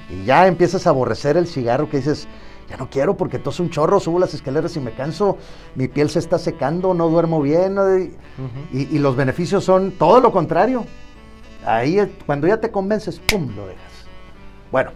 y 0.09 0.23
ya 0.23 0.47
empiezas 0.47 0.87
a 0.87 0.91
aborrecer 0.91 1.35
el 1.35 1.47
cigarro 1.47 1.89
que 1.89 1.97
dices, 1.97 2.29
ya 2.69 2.77
no 2.77 2.89
quiero 2.89 3.17
porque 3.17 3.41
es 3.43 3.59
un 3.59 3.69
chorro, 3.69 3.99
subo 3.99 4.19
las 4.19 4.33
escaleras 4.33 4.75
y 4.75 4.79
me 4.79 4.91
canso, 4.91 5.37
mi 5.75 5.87
piel 5.87 6.09
se 6.09 6.19
está 6.19 6.37
secando, 6.37 6.93
no 6.93 7.09
duermo 7.09 7.41
bien, 7.41 7.77
y, 8.71 8.95
y, 8.95 8.99
los 8.99 9.15
beneficios 9.15 9.63
son 9.63 9.91
todo 9.91 10.19
lo 10.19 10.31
contrario. 10.31 10.85
Ahí 11.65 11.99
cuando 12.25 12.47
ya 12.47 12.59
te 12.59 12.71
convences, 12.71 13.19
¡pum! 13.19 13.55
lo 13.55 13.67
dejas. 13.67 13.91
Bueno, 14.71 14.91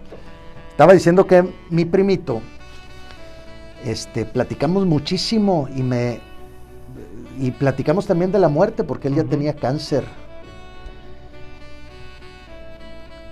estaba 0.70 0.94
diciendo 0.94 1.26
que 1.26 1.44
mi 1.70 1.86
primito, 1.86 2.42
este, 3.84 4.26
platicamos 4.26 4.86
muchísimo 4.86 5.68
y 5.76 5.82
me 5.82 6.22
y 7.40 7.50
platicamos 7.52 8.06
también 8.06 8.32
de 8.32 8.38
la 8.38 8.48
muerte 8.48 8.84
porque 8.84 9.08
él 9.08 9.16
ya 9.16 9.24
tenía 9.24 9.56
cáncer. 9.56 10.06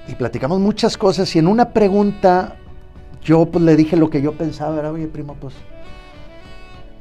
Y 0.07 0.15
platicamos 0.15 0.59
muchas 0.59 0.97
cosas 0.97 1.35
y 1.35 1.39
en 1.39 1.47
una 1.47 1.69
pregunta 1.69 2.57
yo 3.23 3.45
pues 3.45 3.63
le 3.63 3.75
dije 3.75 3.95
lo 3.95 4.09
que 4.09 4.21
yo 4.21 4.33
pensaba, 4.33 4.79
era, 4.79 4.91
oye 4.91 5.07
primo, 5.07 5.35
pues 5.35 5.53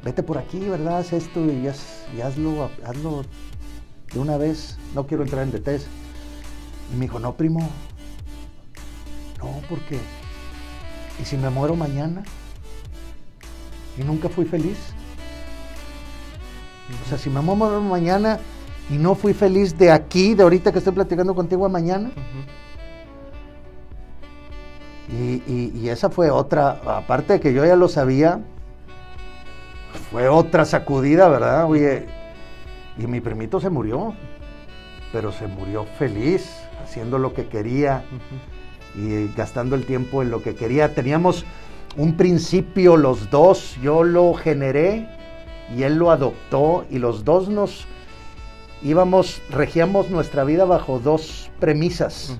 vete 0.03 0.23
por 0.23 0.37
aquí, 0.37 0.59
¿verdad? 0.59 0.99
Haz 0.99 1.13
esto 1.13 1.45
y, 1.45 1.67
hazlo, 1.67 2.69
hazlo 2.85 3.23
de 4.13 4.19
una 4.19 4.37
vez, 4.37 4.77
no 4.93 5.07
quiero 5.07 5.23
entrar 5.23 5.43
en 5.43 5.51
detalles. 5.51 5.87
Y 6.91 6.95
me 6.95 7.01
dijo, 7.05 7.19
no 7.19 7.35
primo, 7.35 7.59
no, 9.39 9.61
porque, 9.69 9.99
¿y 11.21 11.25
si 11.25 11.37
me 11.37 11.49
muero 11.49 11.75
mañana? 11.75 12.23
y 13.97 14.03
nunca 14.03 14.29
fui 14.29 14.45
feliz. 14.45 14.77
O 17.05 17.09
sea, 17.09 17.17
si 17.17 17.29
me 17.29 17.41
muero 17.41 17.81
mañana 17.81 18.39
y 18.89 18.97
no 18.97 19.15
fui 19.15 19.33
feliz 19.33 19.77
de 19.77 19.91
aquí, 19.91 20.33
de 20.33 20.43
ahorita 20.43 20.71
que 20.71 20.79
estoy 20.79 20.93
platicando 20.93 21.33
contigo 21.35 21.65
a 21.65 21.69
mañana. 21.69 22.11
Y, 25.11 25.89
esa 25.89 26.09
fue 26.09 26.31
otra, 26.31 26.79
aparte 26.85 27.33
de 27.33 27.39
que 27.39 27.53
yo 27.53 27.65
ya 27.65 27.75
lo 27.75 27.89
sabía, 27.89 28.39
fue 30.09 30.29
otra 30.29 30.65
sacudida, 30.65 31.27
¿verdad? 31.27 31.65
Oye, 31.65 32.05
y 32.97 33.07
mi 33.07 33.19
primito 33.19 33.59
se 33.59 33.69
murió, 33.69 34.13
pero 35.11 35.31
se 35.31 35.47
murió 35.47 35.85
feliz, 35.97 36.49
haciendo 36.81 37.17
lo 37.17 37.33
que 37.33 37.47
quería 37.47 38.03
y 38.95 39.27
gastando 39.35 39.75
el 39.75 39.85
tiempo 39.85 40.21
en 40.21 40.31
lo 40.31 40.41
que 40.41 40.55
quería. 40.55 40.93
Teníamos 40.95 41.45
un 41.97 42.15
principio 42.15 42.95
los 42.95 43.29
dos, 43.29 43.77
yo 43.81 44.03
lo 44.03 44.33
generé 44.33 45.07
y 45.75 45.83
él 45.83 45.95
lo 45.95 46.11
adoptó 46.11 46.85
y 46.89 46.99
los 46.99 47.25
dos 47.25 47.49
nos 47.49 47.85
íbamos, 48.81 49.41
regíamos 49.49 50.09
nuestra 50.09 50.43
vida 50.43 50.65
bajo 50.65 50.99
dos 50.99 51.51
premisas. 51.59 52.39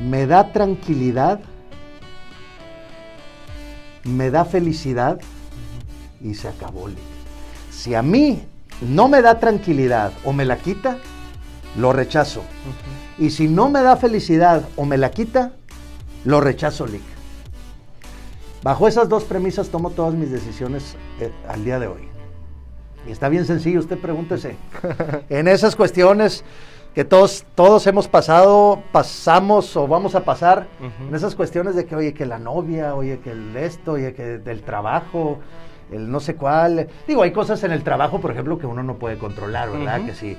Me 0.00 0.26
da 0.26 0.52
tranquilidad, 0.52 1.40
me 4.04 4.30
da 4.30 4.44
felicidad 4.44 5.20
y 6.22 6.34
se 6.34 6.48
acabó. 6.48 6.88
Si 7.70 7.94
a 7.94 8.02
mí 8.02 8.42
no 8.80 9.08
me 9.08 9.22
da 9.22 9.38
tranquilidad 9.38 10.12
o 10.24 10.32
me 10.32 10.44
la 10.44 10.56
quita, 10.56 10.98
lo 11.78 11.92
rechazo. 11.92 12.42
Y 13.18 13.30
si 13.30 13.48
no 13.48 13.68
me 13.68 13.82
da 13.82 13.96
felicidad 13.96 14.66
o 14.76 14.84
me 14.84 14.96
la 14.96 15.10
quita, 15.10 15.52
lo 16.24 16.40
rechazo, 16.40 16.86
Lick. 16.86 17.02
Bajo 18.62 18.88
esas 18.88 19.08
dos 19.08 19.24
premisas 19.24 19.68
tomo 19.68 19.90
todas 19.90 20.14
mis 20.14 20.30
decisiones 20.30 20.96
eh, 21.18 21.32
al 21.48 21.64
día 21.64 21.78
de 21.78 21.86
hoy. 21.86 22.08
Y 23.06 23.10
está 23.10 23.28
bien 23.30 23.46
sencillo, 23.46 23.80
usted 23.80 23.98
pregúntese. 23.98 24.56
en 25.30 25.48
esas 25.48 25.76
cuestiones 25.76 26.44
que 26.94 27.04
todos, 27.04 27.44
todos 27.54 27.86
hemos 27.86 28.08
pasado, 28.08 28.82
pasamos 28.92 29.76
o 29.76 29.86
vamos 29.86 30.14
a 30.14 30.24
pasar, 30.24 30.66
en 30.80 31.14
esas 31.14 31.34
cuestiones 31.34 31.76
de 31.76 31.86
que, 31.86 31.94
oye, 31.94 32.12
que 32.12 32.26
la 32.26 32.38
novia, 32.38 32.94
oye, 32.94 33.20
que 33.20 33.30
el 33.30 33.56
esto, 33.56 33.92
oye, 33.92 34.12
que 34.12 34.38
del 34.38 34.62
trabajo, 34.62 35.38
el 35.92 36.10
no 36.10 36.20
sé 36.20 36.34
cuál. 36.34 36.88
Digo, 37.06 37.22
hay 37.22 37.32
cosas 37.32 37.62
en 37.64 37.72
el 37.72 37.82
trabajo, 37.82 38.20
por 38.20 38.32
ejemplo, 38.32 38.58
que 38.58 38.66
uno 38.66 38.82
no 38.82 38.96
puede 38.96 39.18
controlar, 39.18 39.70
¿verdad? 39.70 40.04
Que 40.04 40.14
si 40.14 40.36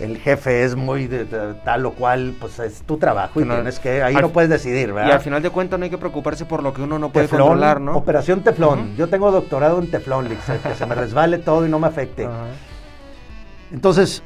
el 0.00 0.18
jefe 0.18 0.64
es 0.64 0.76
muy 0.76 1.06
de, 1.06 1.24
tal 1.64 1.86
o 1.86 1.92
cual, 1.92 2.34
pues 2.38 2.58
es 2.58 2.82
tu 2.82 2.98
trabajo 2.98 3.40
y 3.40 3.44
tienes 3.44 3.78
que, 3.78 4.02
ahí 4.02 4.14
no 4.14 4.30
puedes 4.30 4.50
decidir, 4.50 4.92
¿verdad? 4.92 5.08
Y 5.08 5.12
al 5.12 5.20
final 5.20 5.42
de 5.42 5.50
cuentas 5.50 5.78
no 5.78 5.84
hay 5.84 5.90
que 5.90 5.98
preocuparse 5.98 6.44
por 6.44 6.62
lo 6.62 6.74
que 6.74 6.82
uno 6.82 6.98
no 6.98 7.10
puede 7.10 7.28
controlar, 7.28 7.80
¿no? 7.80 7.96
Operación 7.96 8.42
Teflón. 8.42 8.94
Yo 8.96 9.08
tengo 9.08 9.30
doctorado 9.30 9.78
en 9.78 9.90
Teflón, 9.90 10.28
que 10.28 10.74
se 10.74 10.86
me 10.86 10.94
resbale 10.94 11.38
todo 11.38 11.64
y 11.64 11.70
no 11.70 11.78
me 11.78 11.86
afecte. 11.86 12.28
Entonces, 13.72 14.22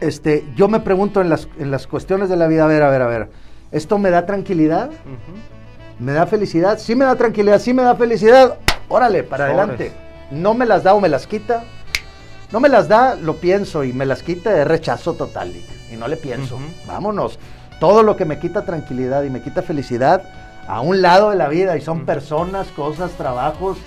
este, 0.00 0.44
yo 0.56 0.68
me 0.68 0.80
pregunto 0.80 1.20
en 1.20 1.28
las, 1.28 1.48
en 1.58 1.70
las 1.70 1.86
cuestiones 1.86 2.28
de 2.28 2.36
la 2.36 2.46
vida, 2.46 2.64
a 2.64 2.68
ver, 2.68 2.82
a 2.82 2.90
ver, 2.90 3.02
a 3.02 3.06
ver, 3.06 3.30
¿esto 3.72 3.98
me 3.98 4.10
da 4.10 4.26
tranquilidad? 4.26 4.90
¿Me 5.98 6.12
da 6.12 6.26
felicidad? 6.26 6.78
Sí 6.78 6.94
me 6.94 7.04
da 7.04 7.14
tranquilidad, 7.16 7.60
sí 7.60 7.72
me 7.72 7.82
da 7.82 7.94
felicidad. 7.94 8.58
Órale, 8.88 9.22
para 9.22 9.46
adelante. 9.46 9.92
No 10.30 10.54
me 10.54 10.66
las 10.66 10.82
da 10.82 10.94
o 10.94 11.00
me 11.00 11.08
las 11.08 11.26
quita 11.26 11.64
no 12.54 12.60
me 12.60 12.68
las 12.68 12.86
da, 12.86 13.16
lo 13.16 13.34
pienso 13.38 13.82
y 13.82 13.92
me 13.92 14.06
las 14.06 14.22
quita 14.22 14.52
de 14.52 14.64
rechazo 14.64 15.14
total 15.14 15.52
y 15.92 15.96
no 15.96 16.06
le 16.06 16.16
pienso. 16.16 16.56
Vámonos. 16.86 17.40
Todo 17.80 18.04
lo 18.04 18.16
que 18.16 18.24
me 18.24 18.38
quita 18.38 18.64
tranquilidad 18.64 19.24
y 19.24 19.30
me 19.30 19.42
quita 19.42 19.60
felicidad 19.60 20.22
a 20.68 20.80
un 20.80 21.02
lado 21.02 21.30
de 21.30 21.36
la 21.36 21.48
vida 21.48 21.76
y 21.76 21.80
son 21.80 22.06
personas, 22.06 22.68
cosas, 22.68 23.10
trabajos, 23.12 23.78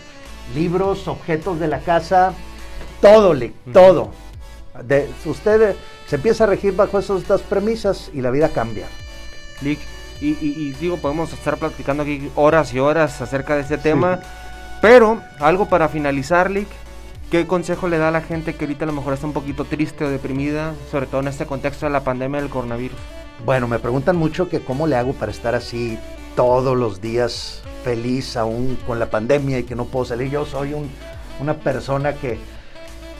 libros, 0.53 1.07
objetos 1.07 1.61
de 1.61 1.69
la 1.69 1.79
casa, 1.79 2.33
todo, 3.01 3.33
Lick, 3.33 3.53
todo. 3.71 4.11
De, 4.83 5.09
usted 5.25 5.75
se 6.07 6.15
empieza 6.15 6.43
a 6.43 6.47
regir 6.47 6.75
bajo 6.75 6.99
esas 6.99 7.27
dos 7.27 7.41
premisas 7.41 8.09
y 8.13 8.21
la 8.21 8.31
vida 8.31 8.49
cambia. 8.49 8.87
Lick, 9.61 9.79
y, 10.19 10.71
digo, 10.73 10.97
podemos 10.97 11.31
estar 11.31 11.57
platicando 11.57 12.03
aquí 12.03 12.31
horas 12.35 12.73
y 12.73 12.79
horas 12.79 13.21
acerca 13.21 13.55
de 13.55 13.61
este 13.61 13.77
tema, 13.77 14.19
pero 14.81 15.21
algo 15.39 15.67
para 15.67 15.89
finalizar, 15.89 16.49
Lick, 16.49 16.67
¿Qué 17.29 17.45
consejo 17.45 17.89
le 17.89 17.97
da 17.97 18.07
a 18.07 18.11
la 18.11 18.21
gente 18.21 18.55
que 18.55 18.63
ahorita 18.63 18.85
a 18.85 18.87
lo 18.87 18.93
mejor 18.93 19.13
está 19.13 19.27
un 19.27 19.33
poquito 19.33 19.65
triste 19.65 20.05
o 20.05 20.09
deprimida, 20.09 20.73
sobre 20.89 21.07
todo 21.07 21.19
en 21.19 21.27
este 21.27 21.45
contexto 21.45 21.85
de 21.85 21.91
la 21.91 21.99
pandemia 21.99 22.39
del 22.39 22.49
coronavirus? 22.49 22.97
Bueno, 23.45 23.67
me 23.67 23.79
preguntan 23.79 24.15
mucho 24.15 24.47
que 24.47 24.61
cómo 24.61 24.87
le 24.87 24.95
hago 24.95 25.11
para 25.11 25.33
estar 25.33 25.53
así 25.53 25.99
todos 26.37 26.77
los 26.77 27.01
días 27.01 27.61
feliz 27.83 28.37
aún 28.37 28.77
con 28.87 28.97
la 28.97 29.09
pandemia 29.09 29.59
y 29.59 29.63
que 29.63 29.75
no 29.75 29.85
puedo 29.85 30.05
salir. 30.05 30.29
Yo 30.29 30.45
soy 30.45 30.73
una 31.41 31.55
persona 31.55 32.13
que 32.13 32.39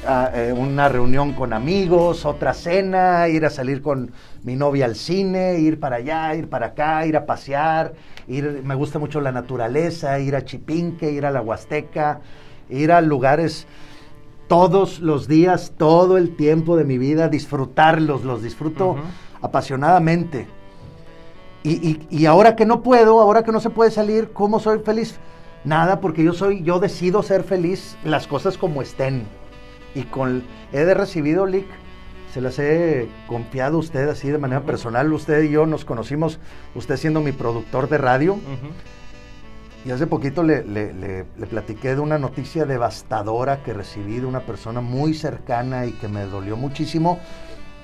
ah, 0.08 0.32
eh, 0.34 0.54
una 0.54 0.90
reunión 0.90 1.34
con 1.34 1.54
amigos, 1.54 2.26
otra 2.26 2.54
cena, 2.54 3.28
ir 3.28 3.46
a 3.46 3.50
salir 3.50 3.82
con 3.82 4.12
mi 4.44 4.56
novia 4.56 4.86
al 4.86 4.96
cine, 4.96 5.60
ir 5.60 5.80
para 5.80 5.98
allá, 5.98 6.34
ir 6.36 6.50
para 6.50 6.68
acá, 6.68 7.06
ir 7.06 7.18
a 7.18 7.26
pasear, 7.26 7.94
ir, 8.28 8.62
me 8.64 8.76
gusta 8.76 8.98
mucho 8.98 9.22
la 9.22 9.32
naturaleza, 9.32 10.20
ir 10.20 10.36
a 10.36 10.46
Chipinque, 10.46 11.12
ir 11.12 11.26
a 11.26 11.32
la 11.32 11.42
Huasteca, 11.42 12.22
ir 12.70 12.92
a 12.92 13.02
lugares 13.02 13.68
todos 14.48 15.00
los 15.00 15.28
días, 15.28 15.74
todo 15.78 16.18
el 16.18 16.36
tiempo 16.36 16.78
de 16.78 16.86
mi 16.86 16.98
vida, 16.98 17.28
disfrutarlos, 17.28 18.24
los 18.24 18.42
disfruto 18.42 18.96
apasionadamente. 19.42 20.48
Y, 21.64 22.26
ahora 22.26 22.56
que 22.56 22.66
no 22.66 22.82
puedo, 22.82 23.20
ahora 23.20 23.44
que 23.44 23.52
no 23.52 23.60
se 23.60 23.70
puede 23.70 23.92
salir, 23.92 24.32
¿cómo 24.32 24.60
soy 24.60 24.80
feliz? 24.80 25.18
Nada, 25.66 26.00
porque 26.00 26.24
yo 26.24 26.32
soy, 26.32 26.64
yo 26.64 26.80
decido 26.80 27.24
ser 27.24 27.44
feliz 27.44 27.98
las 28.06 28.26
cosas 28.26 28.58
como 28.58 28.82
estén. 28.82 29.28
Y 29.96 30.04
con 30.04 30.44
he 30.72 30.86
de 30.86 30.94
recibido, 30.94 31.46
Lick, 31.46 31.68
se 32.34 32.42
las 32.42 32.60
he 32.60 33.08
confiado 33.28 33.78
a 33.78 33.80
usted 33.80 34.08
así 34.10 34.30
de 34.30 34.38
manera 34.38 34.62
personal. 34.62 35.12
Usted 35.12 35.44
y 35.44 35.50
yo 35.50 35.66
nos 35.66 35.86
conocimos, 35.86 36.40
usted 36.76 36.98
siendo 36.98 37.22
mi 37.22 37.32
productor 37.32 37.90
de 37.90 37.98
radio. 37.98 38.38
Y 39.86 39.92
hace 39.92 40.06
poquito 40.06 40.44
le, 40.44 40.64
le, 40.64 41.24
platiqué 41.50 41.96
de 41.96 42.02
una 42.02 42.18
noticia 42.18 42.66
devastadora 42.66 43.64
que 43.64 43.74
recibí 43.74 44.20
de 44.20 44.26
una 44.26 44.42
persona 44.42 44.82
muy 44.82 45.14
cercana 45.14 45.86
y 45.86 45.94
que 45.94 46.08
me 46.08 46.26
dolió 46.26 46.58
muchísimo. 46.58 47.20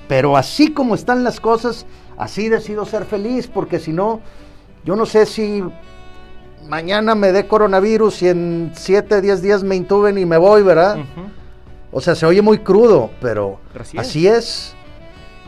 Pero 0.08 0.36
así 0.36 0.74
como 0.74 0.96
están 0.96 1.24
las 1.24 1.40
cosas, 1.40 1.86
así 2.18 2.50
decido 2.50 2.86
ser 2.86 3.06
feliz, 3.06 3.48
porque 3.48 3.80
si 3.80 3.94
no, 3.94 4.20
yo 4.84 4.96
no 4.96 5.06
sé 5.06 5.26
si 5.26 5.64
mañana 6.68 7.16
me 7.16 7.32
dé 7.32 7.48
coronavirus 7.48 8.22
y 8.24 8.28
en 8.28 8.72
7, 8.76 9.22
10 9.22 9.42
días 9.42 9.64
me 9.64 9.76
intuben 9.76 10.18
y 10.18 10.26
me 10.26 10.38
voy, 10.38 10.62
¿verdad? 10.62 10.98
O 11.94 12.02
sea, 12.02 12.16
se 12.16 12.26
oye 12.26 12.42
muy 12.42 12.60
crudo, 12.60 13.12
pero, 13.22 13.60
así 13.98 14.28
es. 14.28 14.76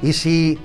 Y 0.01 0.13
si 0.13 0.59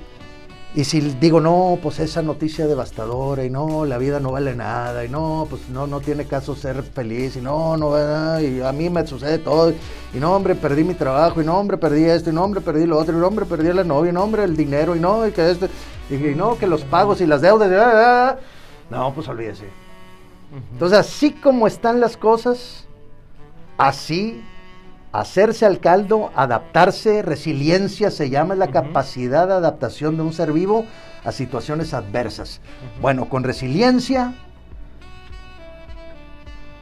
y 0.73 0.85
si 0.85 1.01
digo, 1.01 1.41
no, 1.41 1.79
pues 1.83 1.99
esa 1.99 2.21
noticia 2.21 2.65
devastadora, 2.65 3.43
y 3.43 3.49
no, 3.49 3.85
la 3.85 3.97
vida 3.97 4.21
no 4.21 4.31
vale 4.31 4.55
nada, 4.55 5.03
y 5.03 5.09
no, 5.09 5.45
pues 5.49 5.67
no, 5.67 5.85
no 5.85 5.99
tiene 5.99 6.25
caso 6.25 6.55
ser 6.55 6.81
feliz, 6.81 7.35
y 7.35 7.41
no, 7.41 7.75
no, 7.75 8.39
y 8.39 8.61
a 8.61 8.71
mí 8.71 8.89
me 8.89 9.05
sucede 9.05 9.37
todo, 9.39 9.73
y 10.13 10.17
no, 10.17 10.33
hombre, 10.33 10.55
perdí 10.55 10.85
mi 10.85 10.93
trabajo, 10.93 11.41
y 11.41 11.45
no, 11.45 11.57
hombre, 11.57 11.75
perdí 11.75 12.05
esto, 12.05 12.29
y 12.29 12.33
no, 12.33 12.45
hombre, 12.45 12.61
perdí 12.61 12.85
lo 12.85 12.97
otro, 12.97 13.13
y 13.13 13.19
no, 13.19 13.27
hombre, 13.27 13.45
perdí 13.45 13.67
a 13.67 13.73
la 13.73 13.83
novia, 13.83 14.11
y 14.11 14.13
no, 14.13 14.23
hombre, 14.23 14.45
el 14.45 14.55
dinero, 14.55 14.95
y 14.95 14.99
no, 15.01 15.27
y 15.27 15.31
que 15.31 15.51
esto, 15.51 15.67
y, 16.09 16.15
no, 16.15 16.57
que 16.57 16.67
los 16.67 16.85
pagos 16.85 17.19
y 17.19 17.25
las 17.25 17.41
deudas, 17.41 17.69
y, 17.69 18.93
no, 18.93 19.13
pues 19.13 19.27
olvídese. 19.27 19.67
Entonces, 20.71 20.99
así 20.99 21.31
como 21.31 21.67
están 21.67 21.99
las 21.99 22.15
cosas, 22.15 22.85
así 23.77 24.41
Hacerse 25.11 25.65
al 25.65 25.79
caldo, 25.79 26.31
adaptarse, 26.35 27.21
resiliencia 27.21 28.11
se 28.11 28.29
llama 28.29 28.55
la 28.55 28.67
capacidad 28.67 29.45
de 29.47 29.53
adaptación 29.53 30.15
de 30.15 30.23
un 30.23 30.31
ser 30.31 30.53
vivo 30.53 30.85
a 31.25 31.33
situaciones 31.33 31.93
adversas. 31.93 32.61
Bueno, 33.01 33.27
con 33.27 33.43
resiliencia, 33.43 34.33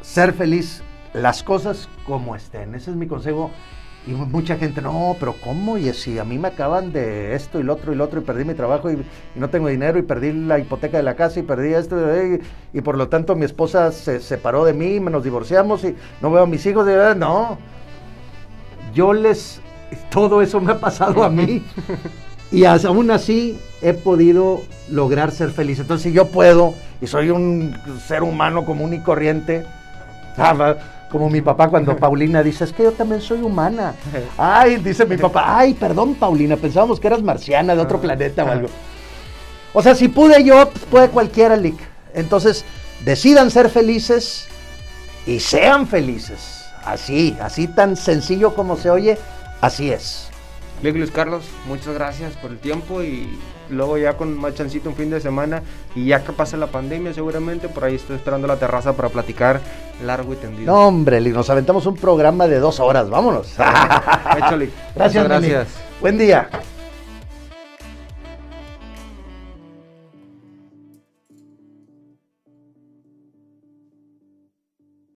ser 0.01 0.33
feliz, 0.33 0.83
las 1.13 1.41
cosas 1.41 1.89
como 2.05 2.35
estén. 2.35 2.75
Ese 2.75 2.91
es 2.91 2.97
mi 2.97 3.07
consejo. 3.07 3.49
Y 4.07 4.11
mucha 4.11 4.57
gente, 4.57 4.81
no, 4.81 5.15
pero 5.19 5.35
¿cómo? 5.43 5.77
Y 5.77 5.91
si 5.93 6.19
a 6.19 6.23
mí 6.23 6.37
me 6.37 6.47
acaban 6.47 6.93
de 6.93 7.35
esto 7.35 7.59
y 7.59 7.63
lo 7.63 7.73
otro 7.73 7.91
y 7.91 7.95
lo 7.95 8.05
otro 8.05 8.21
y 8.21 8.23
perdí 8.23 8.45
mi 8.45 8.53
trabajo 8.53 8.89
y, 8.89 9.05
no 9.35 9.49
tengo 9.49 9.67
dinero 9.67 9.99
y 9.99 10.03
perdí 10.03 10.31
la 10.31 10.57
hipoteca 10.57 10.97
de 10.97 11.03
la 11.03 11.15
casa 11.15 11.39
y 11.39 11.43
perdí 11.43 11.73
esto 11.73 11.97
y, 12.25 12.41
y, 12.73 12.81
por 12.81 12.97
lo 12.97 13.09
tanto 13.09 13.35
mi 13.35 13.45
esposa 13.45 13.91
se 13.91 14.19
separó 14.21 14.63
de 14.63 14.73
mí, 14.73 14.99
nos 14.99 15.23
divorciamos 15.23 15.83
y 15.83 15.95
no 16.21 16.31
veo 16.31 16.43
a 16.43 16.47
mis 16.47 16.65
hijos. 16.65 16.87
no, 17.17 17.57
yo 18.93 19.13
les, 19.13 19.61
todo 20.09 20.41
eso 20.41 20.59
me 20.59 20.73
ha 20.73 20.79
pasado 20.79 21.23
a 21.23 21.29
mí 21.29 21.63
y 22.51 22.65
aún 22.65 23.11
así 23.11 23.59
he 23.81 23.93
podido 23.93 24.61
lograr 24.89 25.31
ser 25.31 25.51
feliz. 25.51 25.79
Entonces, 25.79 26.03
si 26.03 26.11
yo 26.11 26.27
puedo 26.27 26.73
y 27.01 27.07
soy 27.07 27.29
un 27.29 27.75
ser 28.05 28.23
humano 28.23 28.65
común 28.65 28.93
y 28.93 28.99
corriente, 28.99 29.65
ah, 30.37 30.75
como 31.09 31.29
mi 31.29 31.41
papá 31.41 31.69
cuando 31.69 31.95
Paulina 31.97 32.43
dice, 32.43 32.63
es 32.63 32.73
que 32.73 32.83
yo 32.83 32.91
también 32.91 33.21
soy 33.21 33.41
humana. 33.41 33.93
Ay, 34.37 34.77
dice 34.77 35.05
mi 35.05 35.17
papá, 35.17 35.57
ay, 35.59 35.73
perdón 35.73 36.15
Paulina, 36.15 36.55
pensábamos 36.55 36.99
que 36.99 37.07
eras 37.07 37.21
marciana 37.21 37.75
de 37.75 37.81
otro 37.81 37.97
ah. 37.97 38.01
planeta 38.01 38.43
o 38.43 38.47
algo. 38.49 38.67
O 39.73 39.83
sea, 39.83 39.93
si 39.93 40.07
pude 40.07 40.43
yo, 40.43 40.69
puede 40.89 41.09
cualquiera, 41.09 41.55
Lick. 41.55 41.77
Entonces, 42.13 42.65
decidan 43.05 43.51
ser 43.51 43.69
felices 43.69 44.47
y 45.27 45.39
sean 45.39 45.87
felices. 45.87 46.58
Así, 46.85 47.37
así 47.41 47.67
tan 47.67 47.95
sencillo 47.95 48.53
como 48.55 48.75
se 48.75 48.89
oye, 48.89 49.17
así 49.61 49.91
es. 49.91 50.29
Luis 50.81 51.11
Carlos, 51.11 51.43
muchas 51.67 51.93
gracias 51.93 52.35
por 52.37 52.51
el 52.51 52.57
tiempo 52.57 53.03
y 53.03 53.37
luego 53.69 53.97
ya 53.97 54.15
con 54.15 54.37
más 54.37 54.55
chancito 54.55 54.89
un 54.89 54.95
fin 54.95 55.09
de 55.09 55.19
semana 55.19 55.61
y 55.93 56.05
ya 56.05 56.23
que 56.23 56.31
pase 56.31 56.57
la 56.57 56.67
pandemia 56.67 57.13
seguramente, 57.13 57.67
por 57.67 57.83
ahí 57.83 57.95
estoy 57.95 58.15
esperando 58.15 58.47
la 58.47 58.57
terraza 58.57 58.93
para 58.93 59.09
platicar 59.09 59.59
largo 60.03 60.33
y 60.33 60.37
tendido. 60.37 60.73
No 60.73 60.87
hombre, 60.87 61.19
nos 61.21 61.49
aventamos 61.49 61.85
un 61.85 61.95
programa 61.95 62.47
de 62.47 62.59
dos 62.59 62.79
horas, 62.79 63.09
vámonos. 63.09 63.51
Hecho, 63.51 64.57
Gracias, 64.95 65.23
gracias. 65.25 65.67
Buen 65.99 66.17
día. 66.17 66.49